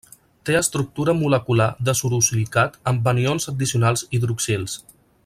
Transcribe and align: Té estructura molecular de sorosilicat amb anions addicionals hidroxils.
Té 0.49 0.53
estructura 0.59 1.13
molecular 1.19 1.67
de 1.89 1.95
sorosilicat 2.01 2.81
amb 2.93 3.13
anions 3.15 3.49
addicionals 3.55 4.07
hidroxils. 4.19 4.81